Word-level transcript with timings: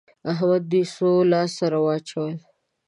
احمد 0.31 0.61
دوی 0.71 0.83
څو 0.95 1.09
لاس 1.31 1.49
سره 1.59 1.77
واچول؟ 1.85 2.33